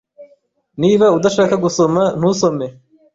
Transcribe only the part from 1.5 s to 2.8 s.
gusoma, ntusome.